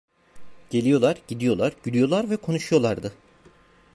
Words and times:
Geliyorlar, 0.69 1.17
gidiyorlar, 1.27 1.73
gülüyorlar 1.83 2.29
ve 2.29 2.37
konuşuyorlardı. 2.37 3.13